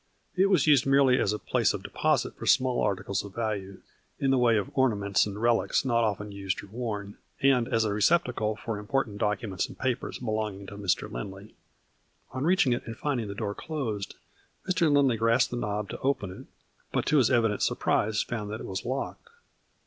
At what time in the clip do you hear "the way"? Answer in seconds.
4.31-4.57